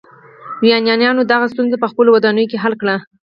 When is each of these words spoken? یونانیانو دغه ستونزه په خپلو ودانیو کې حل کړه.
یونانیانو 0.69 1.27
دغه 1.31 1.45
ستونزه 1.53 1.75
په 1.79 1.87
خپلو 1.91 2.09
ودانیو 2.11 2.49
کې 2.51 2.61
حل 2.63 2.73
کړه. 2.81 2.95